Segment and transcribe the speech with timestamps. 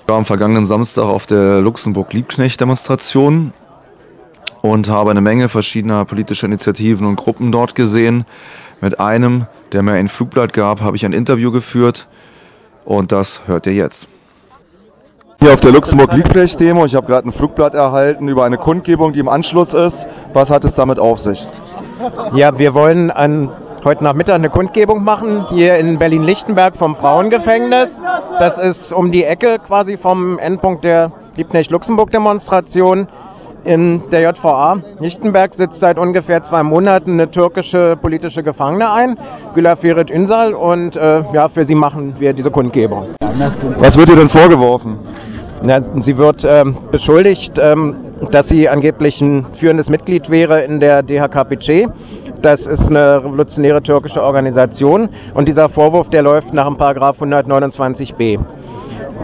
[0.00, 3.52] Ich war am vergangenen Samstag auf der Luxemburg-Liebknecht-Demonstration
[4.62, 8.24] und habe eine Menge verschiedener politischer Initiativen und Gruppen dort gesehen.
[8.80, 12.08] Mit einem, der mir ein Flugblatt gab, habe ich ein Interview geführt
[12.84, 14.08] und das hört ihr jetzt.
[15.42, 16.84] Hier auf der Luxemburg-Liebknecht-Demo.
[16.84, 20.08] Ich habe gerade ein Flugblatt erhalten über eine Kundgebung, die im Anschluss ist.
[20.32, 21.44] Was hat es damit auf sich?
[22.32, 23.50] Ja, wir wollen an
[23.82, 28.00] heute Nachmittag eine Kundgebung machen, hier in Berlin-Lichtenberg vom Frauengefängnis.
[28.38, 33.08] Das ist um die Ecke quasi vom Endpunkt der Liebknecht-Luxemburg-Demonstration.
[33.64, 39.18] In der JVA Lichtenberg sitzt seit ungefähr zwei Monaten eine türkische politische Gefangene ein,
[39.54, 43.08] Güler Ferit Ünsal, und äh, ja, für sie machen wir diese Kundgebung.
[43.78, 44.98] Was wird ihr denn vorgeworfen?
[45.64, 47.94] Na, sie wird ähm, beschuldigt, ähm,
[48.30, 51.88] dass sie angeblich ein führendes Mitglied wäre in der DHKPC.
[52.40, 58.40] Das ist eine revolutionäre türkische Organisation und dieser Vorwurf, der läuft nach dem Paragraph 129b.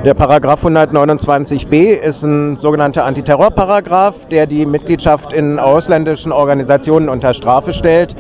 [0.04, 7.72] Der Paragraph 129b ist ein sogenannter Antiterrorparagraph, der die Mitgliedschaft in ausländischen Organisationen unter Strafe
[7.72, 8.14] stellt.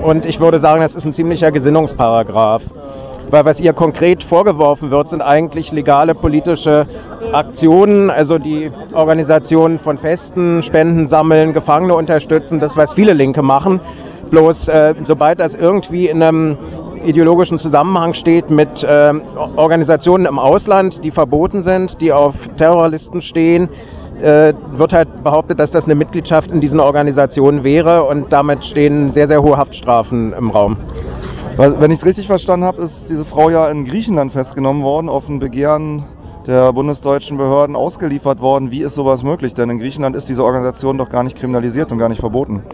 [0.00, 2.62] Und ich würde sagen, das ist ein ziemlicher Gesinnungsparagraph.
[3.30, 6.86] Weil was ihr konkret vorgeworfen wird, sind eigentlich legale politische
[7.32, 13.80] Aktionen, also die Organisation von Festen, Spenden sammeln, Gefangene unterstützen, das was viele Linke machen.
[14.30, 16.56] Bloß äh, sobald das irgendwie in einem
[17.04, 19.12] ideologischen Zusammenhang steht mit äh,
[19.56, 23.68] Organisationen im Ausland, die verboten sind, die auf Terrorlisten stehen,
[24.22, 29.10] äh, wird halt behauptet, dass das eine Mitgliedschaft in diesen Organisationen wäre und damit stehen
[29.10, 30.76] sehr, sehr hohe Haftstrafen im Raum.
[31.56, 35.28] Wenn ich es richtig verstanden habe, ist diese Frau ja in Griechenland festgenommen worden, auf
[35.28, 36.04] ein Begehren
[36.48, 38.72] der bundesdeutschen Behörden ausgeliefert worden.
[38.72, 39.54] Wie ist sowas möglich?
[39.54, 42.64] Denn in Griechenland ist diese Organisation doch gar nicht kriminalisiert und gar nicht verboten.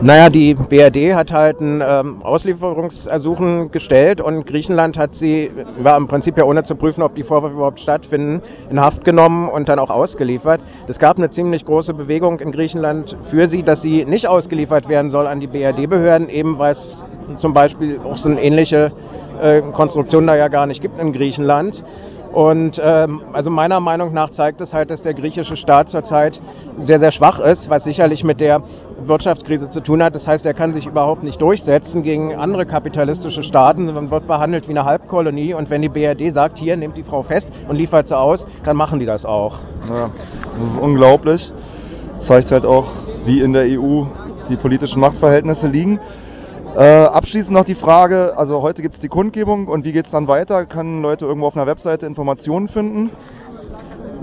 [0.00, 6.06] Naja, die BRD hat halt ein ähm, Auslieferungsersuchen gestellt und Griechenland hat sie, war im
[6.06, 8.40] Prinzip ja ohne zu prüfen, ob die Vorwürfe überhaupt stattfinden,
[8.70, 10.62] in Haft genommen und dann auch ausgeliefert.
[10.86, 15.10] Es gab eine ziemlich große Bewegung in Griechenland für sie, dass sie nicht ausgeliefert werden
[15.10, 18.92] soll an die BRD-Behörden, eben weil es zum Beispiel auch so eine ähnliche
[19.40, 21.84] äh, Konstruktion da ja gar nicht gibt in Griechenland.
[22.32, 26.40] Und ähm, also meiner Meinung nach zeigt es halt, dass der griechische Staat zurzeit
[26.78, 28.62] sehr, sehr schwach ist, was sicherlich mit der
[29.02, 30.14] Wirtschaftskrise zu tun hat.
[30.14, 33.86] Das heißt, er kann sich überhaupt nicht durchsetzen gegen andere kapitalistische Staaten.
[33.86, 35.54] Man wird behandelt wie eine Halbkolonie.
[35.54, 38.76] Und wenn die BRD sagt, hier, nehmt die Frau fest und liefert sie aus, dann
[38.76, 39.60] machen die das auch.
[39.88, 40.10] Ja,
[40.58, 41.52] das ist unglaublich.
[42.12, 42.88] Das zeigt halt auch,
[43.24, 44.04] wie in der EU
[44.50, 45.98] die politischen Machtverhältnisse liegen.
[46.76, 50.12] Äh, abschließend noch die Frage, also heute gibt es die Kundgebung und wie geht es
[50.12, 50.64] dann weiter?
[50.66, 53.10] Können Leute irgendwo auf einer Webseite Informationen finden?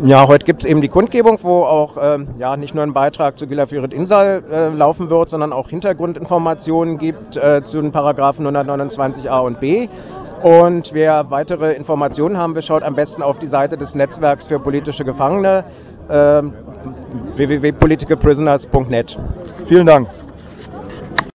[0.03, 3.38] Ja, heute gibt es eben die Kundgebung, wo auch ähm, ja, nicht nur ein Beitrag
[3.38, 8.45] zu Gila Firit Insal äh, laufen wird, sondern auch Hintergrundinformationen gibt äh, zu den Paragraphen
[8.45, 9.88] 129a und b.
[10.44, 14.59] Und wer weitere Informationen haben will, schaut am besten auf die Seite des Netzwerks für
[14.59, 15.63] politische Gefangene
[16.09, 16.41] äh,
[17.35, 19.17] www.politicalprisoners.net.
[19.66, 20.09] Vielen Dank.